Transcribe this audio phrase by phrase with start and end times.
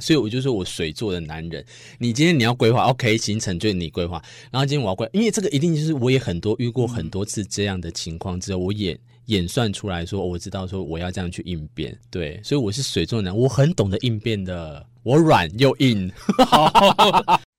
[0.00, 1.64] 所以我就说我水做的男人，
[1.98, 4.20] 你今天你要规划，OK，行程就你规划。
[4.50, 11.96] 然后今天我要规，因为这个一定就是我也很多遇过很多次这样的情况之后，我演演算出来说，我知道说我要这样去应变。
[12.10, 16.10] 对，所以我是水做男，我很懂得应变的，我软又硬。
[16.44, 16.68] 好，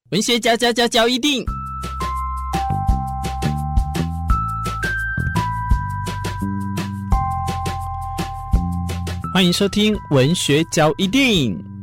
[0.10, 1.42] 文学交交交交一定，
[9.34, 11.75] 欢迎收听文学交一定。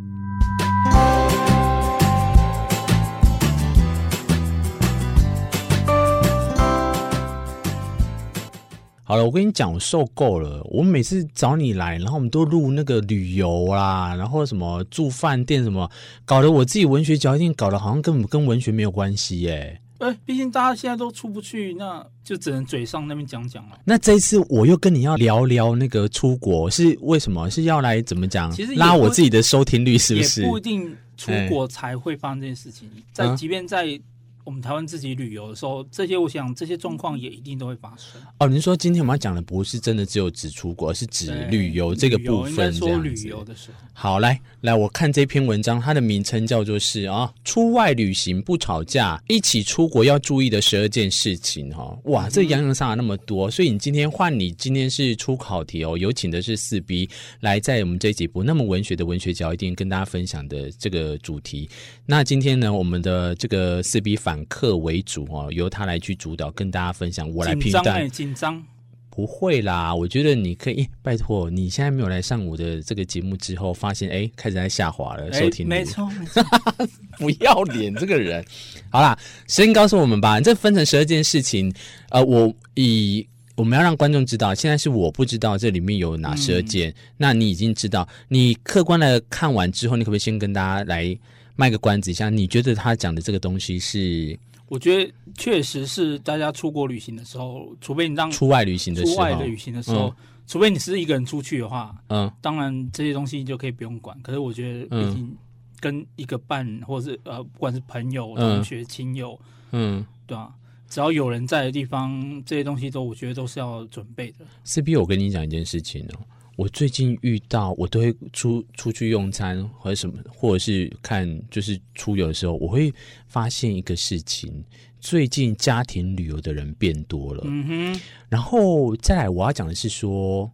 [9.13, 10.67] 好了，我跟你讲，我受够了。
[10.71, 15.87] 我每次找你来，然后我们都录那个旅游啦，然后什么住饭店什么，
[16.25, 19.79] 搞得我自己文学交一定搞得好像根本跟文学没有关系耶。
[19.99, 23.79] 哎，毕竟大家现在都出不去，那就只能嘴上那边讲讲了。
[23.85, 27.51] 那这一次我又跟你要聊聊那个出国，是为什么？
[27.51, 28.51] 是要来怎么讲？
[28.51, 30.41] 其实拉我自己的收听率是不是？
[30.41, 34.01] 也不一定出国才会发生这件事情，在即便在。
[34.45, 38.21] 我们台湾自己旅游的时候，这些我想这些状况也一定都会发生。
[38.39, 42.73] 哦，您说今天我们要讲的不是真的只有指出国，而是指旅游这个部分。
[42.73, 51.97] 说旅游的时候，好，来来，我看这篇文章，它的名称叫做是啊，出外旅行不吵架，一起出国要注意的十二件事情哈。
[52.07, 57.09] 哇，这洋洋洒洒那么多，所以你今天换你今天是出考题哦，有请的是四 B
[57.41, 61.71] 来在我们这几部那么文学的文学角一定跟大家分享的这个主题。
[62.05, 64.32] 那今天呢，我们的这个四 B 反。
[64.33, 67.31] 反客为主哦，由他来去主导，跟大家分享。
[67.35, 68.09] 我来评断。
[68.09, 68.65] 紧张？
[69.11, 70.89] 不会啦，我觉得你可以。
[71.03, 75.69] 拜托，你现在没有来上我的这个节目之后，发现哎，开始在下滑了，收听率。
[75.69, 76.43] 没错，没错
[77.21, 78.43] 不要脸这个人。
[78.89, 80.41] 好啦，先告诉我们吧。
[80.41, 81.71] 这分成十二件事情。
[82.09, 86.89] 呃，我以我们要让观众知道，现在是我不知道这里面有哪十二件。
[86.89, 91.15] 嗯、那你已经知道，你客观的看完之后，你可不可以先跟大家来？
[91.57, 94.39] 卖个关子一下，你觉得他讲的这个东西是？
[94.69, 100.15] 我觉得确实是大家出国旅行的时候，除非你让出外旅行的时候，出外的旅行的时候，嗯、
[100.47, 104.19] 除非你是一个人出去的话，嗯，当然这些东西就可以不用管。
[104.23, 105.37] 可是我觉得，毕竟
[105.79, 109.39] 跟一个伴，或者是呃，不管是朋友、同学、亲友，
[109.73, 110.55] 嗯，对吧？
[110.89, 114.47] 只要有人在的地方，这些东西都我觉得都是要准备的。
[114.65, 116.21] C B，我跟你讲一件事情哦。
[116.63, 122.95] 我最近遇到，我都会出出去用餐或者什么，或者是看就是出游的时候，我会
[123.27, 124.63] 发现一个事情：
[125.01, 127.43] 最近家庭旅游的人变多了。
[127.47, 128.01] 嗯哼。
[128.29, 130.49] 然后再来，我要讲的是说，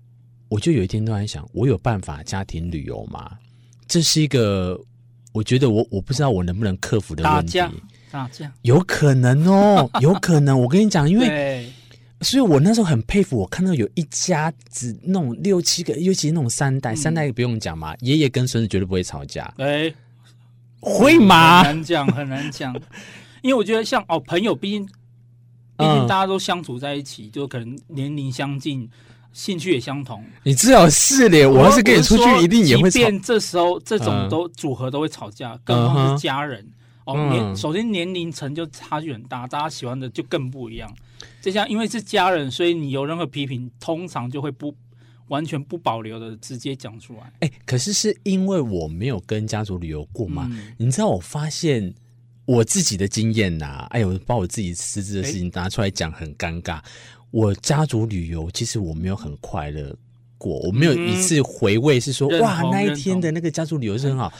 [0.48, 3.30] 我就有一天突然想，我有办法家庭旅游吗？
[3.86, 4.80] 这是一个
[5.34, 7.58] 我觉得我我不知道我能不能克服的问题。
[7.58, 7.74] 打架，
[8.10, 10.58] 打架，有可能哦，有可能。
[10.58, 11.57] 我跟你讲，因为。
[12.20, 19.44] 所以我那时候很佩服，我看到有一家子那种六七个，尤其那种三代，嗯、三代不用讲嘛，爷爷跟孙子绝对不会吵架。
[19.58, 19.94] 哎、欸，
[20.80, 21.62] 会吗？
[21.62, 22.74] 很难讲，很难讲。
[23.42, 24.84] 因为我觉得像哦，朋友毕竟，
[25.76, 28.90] 毕竟大家都相处在一起，嗯、就可能年龄相近，
[29.32, 30.24] 兴趣也相同。
[30.42, 32.90] 你至少是嘞，我要是跟你出去，一定也会吵。
[32.90, 36.68] 即便这时候这种都组合都会吵架，嗯、更何况是家人。
[37.04, 40.92] 哦，年、嗯、首先年龄层就差距很大，大家喜欢的就更不一样。
[41.40, 44.74] 就像因为是家人，所以你有任何批评，通常就会不
[45.28, 47.20] 完全不保留的直接讲出来。
[47.40, 50.48] 哎、欸，可是是因为我没有跟家族旅游过嘛？
[50.50, 51.94] 嗯、你知道我发现
[52.44, 56.76] 我自己的经验呐、啊，哎呦，把我自己私自的事情拿出来讲很尴尬。
[56.76, 56.84] 欸、
[57.30, 59.94] 我家族旅游其实我没有很快乐
[60.38, 64.32] 过，我没有一次回味是说、嗯、哇那一天的那个家族旅游是很好。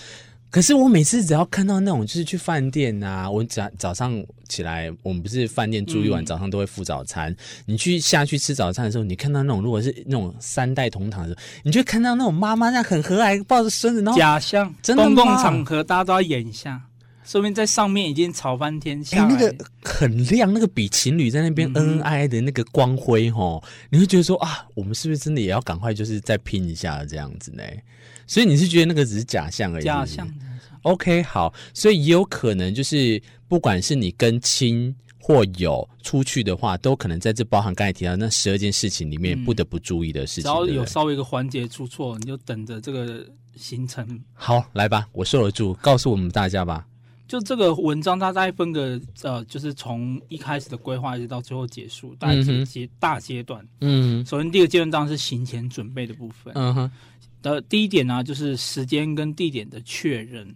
[0.51, 7.31] 可是我每次只要看到那种就是去饭店啊，我早早上起来，我们不是饭店住一晚，早上都会付早餐。
[7.31, 7.37] 嗯、
[7.67, 16.81] 你去下去吃早餐的时候，你看到那种如果是那种三代同堂的时候，你就看到那种妈妈那样很和蔼抱着孙子，然后假象，真的公共场合大家都要演一下，
[17.29, 19.23] 说明在上面已经吵翻天下。
[19.23, 27.63] 哎、欸，那个很亮，那个比情侣在那边恩恩爱爱的那个光辉哦，嗯、你会觉得说啊，我们是不是真的也要赶快就是再拼一下这样子呢？
[28.27, 29.85] 所以你是觉得那个只是假象而已？
[29.85, 30.27] 假象。
[30.83, 40.45] OK，好，所以也有可能就是，不管是你跟亲或友出去的话，都可能在这包含刚才提到那十二件事情里面不得不注意的事情。
[40.45, 44.19] 只要有稍微一个环节出错，你就等着这个行程。
[44.33, 46.87] 好，来吧，我受得住，告诉我们大家吧。
[47.29, 53.65] 就这个文章，它大概分个呃，就是从一开始的规划一直到最后结束，大概几阶大阶段。
[53.83, 56.53] 嗯，首先第一个阶段当然是行前准备的部分。
[56.57, 56.91] 嗯哼。
[57.41, 60.53] 的第一点呢，就是时间跟地点的确认。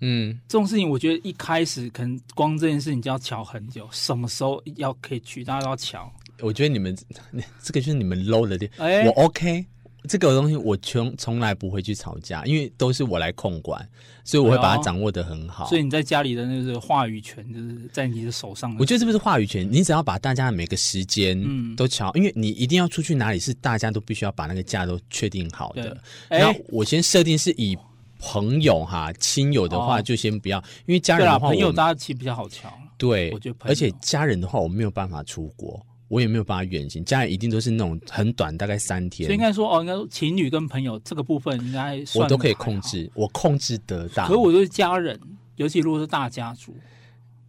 [0.00, 6.12] 嗯，这种事情我觉得一开始可能光这件事情就要瞧很久，什么时候要可以去，大家都要瞧。
[6.40, 6.94] 我觉得你们
[7.62, 9.64] 这个就是你们 low 的点，欸、我 OK，
[10.06, 13.86] 这个东西我从从来不会去吵架，因为都是我来控管，
[14.24, 15.66] 所以我会把它掌握的很好。
[15.66, 18.74] 所以你在家里的那个话语权就是在你的手上。
[18.78, 21.36] 我觉得这不是话语权，你只要把大家的每个时间
[21.76, 26.00] 都乔，因为你一定要出去哪里，是大家都必须要把那个假都确定好的。
[26.30, 27.76] 那我先设定是以
[28.18, 32.72] 朋友哈亲友的话就先不要，因为家人的话朋友大家其实比较好瞧。
[32.98, 35.84] 对，我觉得而且家人的话我没有办法出国。
[36.08, 39.26] 我也没有办法远行，家人一定都是那种很短，大概三天。
[39.26, 44.28] 所以应该说哦，应该说情侣跟朋友这个部分应该我都可以控制，我控制得到。
[44.28, 45.18] 可是我就是家人，
[45.56, 46.76] 尤其如果是大家族，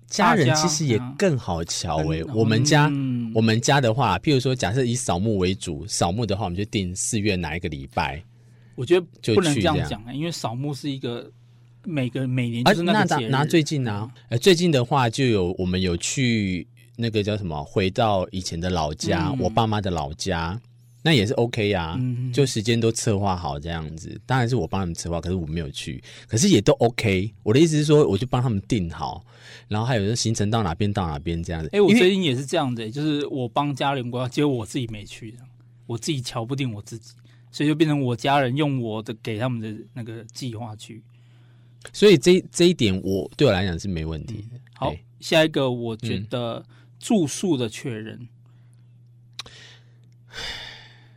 [0.08, 2.24] 家人其实也更好瞧诶、欸。
[2.34, 8.24] 我们家、嗯、我们家的话，譬如说，假设以扫墓为主，扫墓的话，我们就定四月哪一个礼拜。
[8.74, 11.32] 我觉得就不能这样讲、欸、因为扫墓是一个
[11.84, 16.68] 每个每年就是那拿最近啊，呃，最近的话就有我们有去。
[16.98, 17.64] 那个叫什么？
[17.64, 20.60] 回到以前的老家，嗯、我爸妈的老家，
[21.04, 21.98] 那也是 OK 呀、啊。
[22.00, 27.32] 嗯、就时间都策划好这样子，当然是我帮他们策划，可是我没有去，可是也都 OK。
[27.44, 29.24] 我的意思是说，我就帮他们定好，
[29.68, 31.68] 然后还有行程到哪边到哪边这样子。
[31.68, 35.36] 哎、欸，我最近也是这样子、欸，就是我帮家人规划，结果我自己没去，
[35.86, 37.14] 我自己瞧不定我自己，
[37.52, 41.04] 所以就变成我家人用我的给他们的那个计划去。
[41.94, 44.58] 所以这这一点我对我来讲是没问题的。
[44.58, 46.66] 嗯、好，嘿下一个我觉得、嗯。
[47.00, 48.28] 住宿的确认，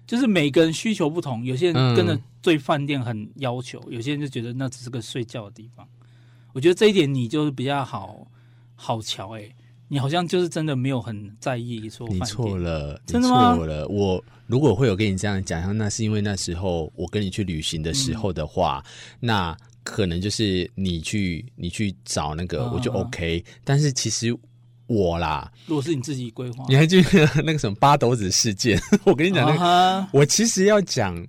[0.06, 1.44] 就是每个人需求不同。
[1.44, 5.88] 有些人真的对饭店很要求，嗯、有些人就觉得那只是个睡觉的地方。
[6.52, 8.30] 我觉得这一点你就是比较好
[8.74, 9.48] 好瞧哎，
[9.88, 12.08] 你好像就是真的没有很在意说。
[12.08, 13.56] 你错了，真的吗？
[13.56, 13.88] 错了。
[13.88, 23.38] 我如果会有跟你这样讲，那是因为那时候我跟你去旅行的时候的话，嗯、那可能就是你去你去找那个，我就 OK。
[23.38, 24.36] 啊、但是其实。
[24.92, 28.76] 我啦，如果是你自己规划，你还记得那个什么八斗子事件？
[29.06, 30.08] 我跟你讲，那个，uh huh.
[30.12, 31.24] 我其实要讲，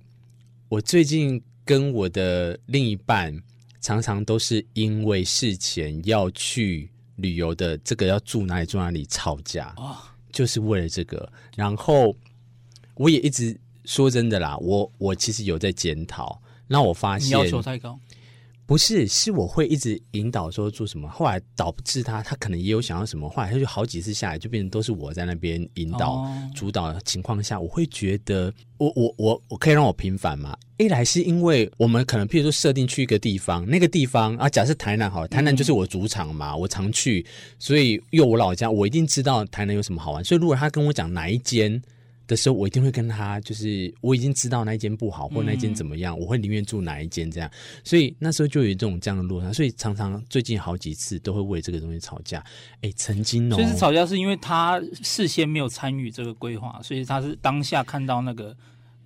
[0.68, 3.40] 我最近跟我的另一半
[3.80, 9.96] 常常都是因为事前要去旅游的这个要住哪里住哪里吵架，uh.
[10.32, 11.32] 就是为了这个。
[11.56, 12.16] 然后
[12.96, 13.56] 我也一直
[13.86, 18.00] 说真的啦，我我其实有在检讨，那我发现要求太高。
[18.72, 30.58] 不是，是我会一直引导说做什么，后来导致他，他可能也有想要什么，后来他就好几次下来，就变成都是我在那边引导、哦、主导的情况下，我会觉得，我我我我可以让我平反吗？
[30.78, 37.26] 一来是因为我们可能譬如说设定去一个地方，那个地方啊，假设台南好了，台南就是我主场嘛，嗯、我常去，
[37.60, 41.84] 所以又我老家，我一定知道台南有什么好玩，所以如果他跟我讲哪一间。
[42.32, 47.52] 的时候，我一定会跟他，就是我已经知道那一间不好，或那一间怎么样，嗯、我会宁愿住哪一间这样。
[47.84, 52.42] 所以那时候就有这种这样的落差，所以常常最近好几次都会为这个东西吵架。
[52.80, 58.56] 哎，曾经哦，就是吵架是因为他事先没有参与这个规划，所以他是当下看到那个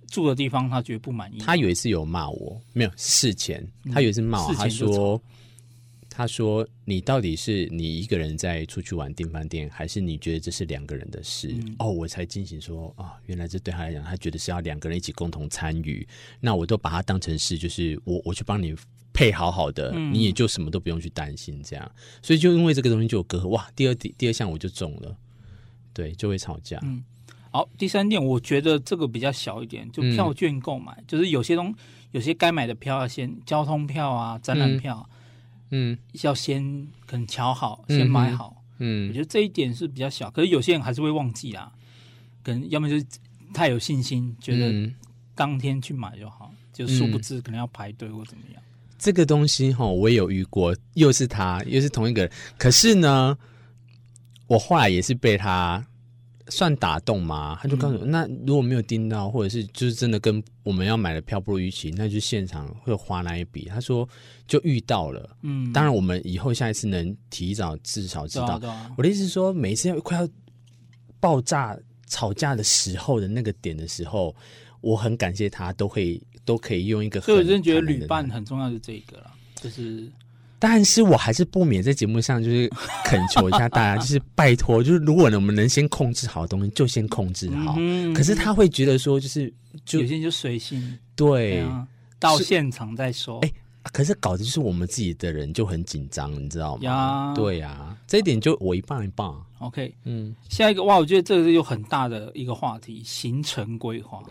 [0.06, 1.38] 住的地方，他觉得不满意。
[1.38, 5.20] 他有一次有骂我，没有事前，他有一次骂我，嗯、他说。
[6.16, 16.08] 他说：“你到底是你一个人在出去玩订饭店，还是你觉得这是两个人的事？”嗯、哦，我才惊醒说：“啊、哦，原来这对他来讲，他觉得是要两个人一起共同参与。
[16.40, 18.74] 那我都把它当成是，就是我我去帮你
[19.12, 21.92] 配好好的，嗯、你也就什么都不用去担心这样。
[22.22, 23.48] 所以就因为这个东西就有隔阂。
[23.48, 25.14] 哇，第二第第二项我就中了，
[25.92, 26.80] 对，就会吵架。
[26.82, 27.04] 嗯，
[27.50, 31.74] 好，第三点，我觉得这个比较小一点，就票券购买，嗯、就是有些东
[32.12, 35.06] 有些该买的票要先交通票啊，展览票。
[35.70, 38.62] 嗯嗯，要先可能瞧好，先买好。
[38.78, 41.72] 嗯，我觉得这一点是比较小，可是有些人还是会忘记啊。
[42.42, 43.04] 可能要么就是
[43.52, 44.92] 太有信心，觉得
[45.34, 48.62] 当天去买就好，就殊不知可能要排队或怎么样。
[48.98, 52.30] 这个东西哈，我也有遇过，又是他，又是同一个人。
[52.56, 53.36] 可是呢，
[54.46, 55.84] 我后来也是被他。
[56.48, 57.58] 算打动吗？
[57.60, 63.64] 他就告诉我，嗯、那如果没有订到，或者是就是真的跟我们要买的票不如预期，那就现场会花那一笔。
[63.64, 64.08] 他说
[64.46, 68.58] 就遇到了，嗯，当然我们以后下一次能提早至少知道。
[68.62, 70.28] 啊啊、我的意思是说，每一次要快要
[71.18, 71.76] 爆炸
[72.06, 74.34] 吵架的时候的那个点的时候，
[74.80, 77.20] 我很感谢他，都会都可以用一个。
[77.20, 80.10] 所以我真的觉得旅伴很重要，是这个了，就是。
[80.58, 82.70] 但是我还是不免在节目上就是
[83.04, 87.74] 恳求一下大家，就是拜托，就是如果我们能先控制好的东西，就先控制好。
[87.78, 89.52] 嗯、可是他会觉得说，就是
[89.84, 91.64] 就有些就随性，对，
[92.18, 93.38] 到现场再说。
[93.40, 93.54] 哎、欸，
[93.92, 96.82] 可是搞的就是我们自己的人就很紧张，你知道吗？
[96.82, 99.44] 呀对呀、啊，这一点就我一棒一棒。
[99.58, 104.22] OK，嗯，下一个哇，我觉得这个是有很大的一个话题，行程规划。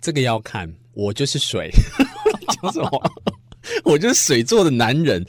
[0.00, 1.70] 这个要看，我就是水，
[2.62, 3.12] 讲什么？
[3.86, 5.24] 我就是水做的男人。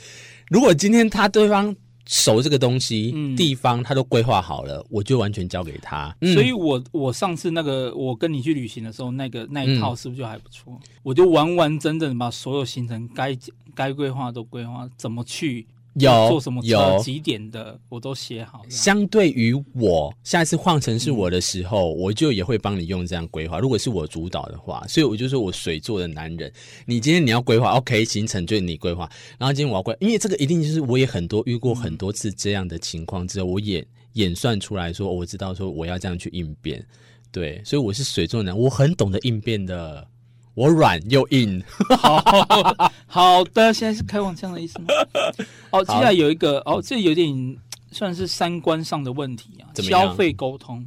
[0.50, 1.76] 如果今天他对方
[2.08, 6.16] 熟这个东西、嗯、地方，他都规划好了，我就完全交给他。
[6.22, 10.74] 嗯、所以我我上次那个我跟你去旅行的时候，那个那一套是不是就还不错？
[10.74, 13.38] 嗯、我就完完整整把所有行程该
[13.76, 15.68] 该规划都规划，怎么去。
[16.00, 18.62] 有做什么车几点的我都写好。
[18.70, 23.60] 相对于我下一次换成是我的时候，嗯、我就也会帮你用这样规划。
[23.60, 26.52] 如果是我主导的话，所以我就说我水做的男人。
[26.86, 29.10] 你今天你要规划，OK，行程就是你规划。
[29.38, 36.86] 然后今天我要规，因为这个一定就是我也很多遇过很多次这样的情况之后，我也演算出来说，我知道说我要这样去应变。
[37.32, 40.08] 对，所以我是水做男，我很懂得应变的。
[40.54, 41.64] 我软又硬，
[42.00, 42.18] 好
[43.08, 44.88] 好的，现在是开玩笑的意思吗？
[45.72, 47.58] 哦，接下来有一个哦，这有点
[47.92, 49.66] 算是三观上的问题啊。
[49.82, 50.86] 消费沟通，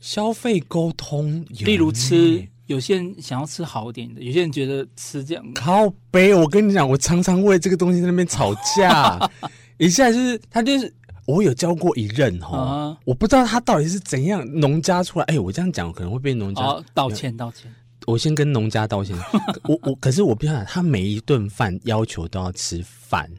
[0.00, 6.34] 消费沟通，例如吃，有些人想要吃好一点的，有些人觉得吃这样靠背。
[6.34, 9.30] 我跟你讲，我常常为这个东西在那边吵架。
[9.78, 10.92] 一下就是他就是
[11.26, 15.24] 我有教过一任哈，啊、我不知道他到底是怎样农家出来。
[15.26, 17.72] 哎，我这样讲可能会被农家、哦、道歉道歉。
[18.06, 19.16] 我先跟农家道歉。
[19.68, 23.30] 我我可是我不想他每一顿饭要求都要吃饭。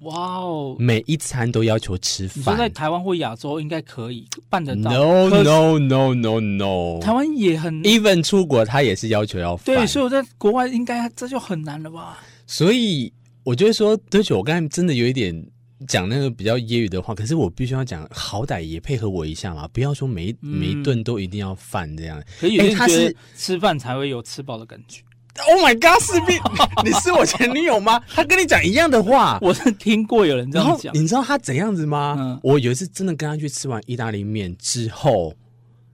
[0.00, 0.76] 哇哦！
[0.78, 2.36] 每一餐都要求吃饭。
[2.36, 4.90] 你说在台湾或亚洲应该可以办得到。
[4.90, 7.00] No no no no no。
[7.00, 7.82] 台湾也很。
[7.82, 9.64] Even 出国他也是要求要饭。
[9.64, 12.18] 对，所以我在国外应该这就很难了吧？
[12.46, 13.12] 所以
[13.42, 15.46] 我就会说，对不起，我刚才真的有一点。
[15.86, 22.22] 讲那个比较揶揄的话，可是我必须要讲，好歹也配合我一下嘛，不要说每每一顿都一定要饭这样。
[22.40, 25.02] 可以，他是吃饭才会有吃饱的感觉。
[25.48, 26.40] Oh my god，士兵，
[26.82, 28.00] 你是我前女友吗？
[28.08, 30.94] 他跟你讲一样的话，我是听过有人这样讲。
[30.94, 32.16] 你知道他怎样子吗？
[32.18, 35.34] 嗯、我有一次真的跟他去吃完意大利面之后，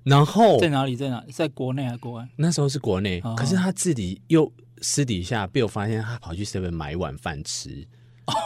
[0.04, 0.94] 然后在哪里？
[0.94, 1.20] 在哪？
[1.32, 2.28] 在国内还是国外？
[2.36, 4.48] 那时候是国内，哦、可是他自己又
[4.80, 7.84] 私底下被我发现，他跑去 seven 买一碗饭吃。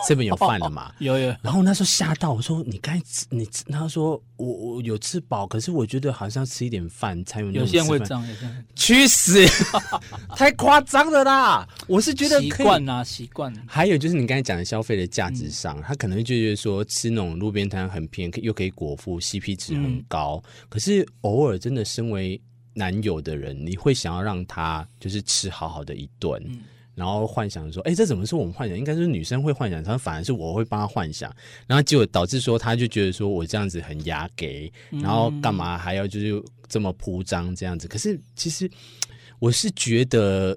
[0.09, 0.93] 这边有饭了嘛？
[0.99, 1.35] 有有。
[1.43, 9.45] 然后那时候吓到我说：“你该吃你。”他说：“我我有吃饱，可是我觉得好像吃一点饭才有那种。”有些人会这样，有些人去死！
[10.35, 11.69] 太夸张了啦！
[11.87, 13.53] 我是觉得习惯啊，习惯。
[13.67, 20.43] 还有就是你刚才讲的消费的价值上，嗯、他可能就觉得说吃那种路边摊很便宜，又可以果腹，CP 值很高。
[20.45, 22.41] 嗯、可是偶尔真的身为
[22.73, 26.43] 男友的人，你会想要让他就是吃好好的一顿。
[26.47, 26.61] 嗯
[26.97, 28.77] 然后幻想说，哎，这怎么是我们幻想？
[28.77, 31.31] 应该是女生会幻想，她反而是我会帮她幻想。
[31.67, 37.87] 然后结果导致说，她就觉得说我这样子很压给，然后干嘛还要就是这么铺张这样子？
[37.87, 38.69] 可是其实
[39.39, 40.57] 我是觉得，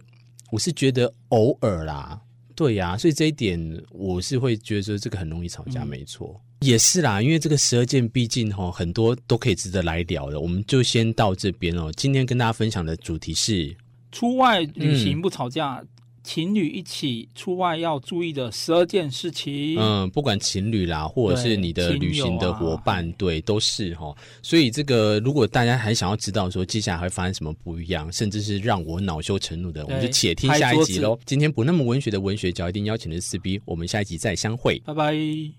[0.50, 2.18] 我是觉得偶尔啦，
[2.56, 2.98] 对呀、啊。
[2.98, 3.60] 所以这一点
[3.92, 7.22] 我是会觉得说，这个很容易吵架，没错，嗯、也是啦。
[7.22, 10.40] 因为这个十二件，毕竟哈很多都可以值得来聊的。
[10.40, 11.92] 我们就先到这边哦。
[11.98, 13.76] 今天跟大家分享的主题是
[14.14, 15.80] 出外旅行不吵架。
[15.82, 15.88] 嗯
[16.30, 19.76] 情侣一起出外要注意的十二件事情。
[19.80, 24.16] 嗯，不管情侣啦，或者是你的旅行的伙伴，对，啊、对，都是哈。
[24.44, 31.18] 所以这个，如果大家还想要知道说接下来会发生什么不一样，甚至是让我恼羞成怒的，我们就且听下一集喽。
[31.26, 35.52] 今天不那么文学的文学角，一定邀请的是四 B，我们下一集再相会，拜拜。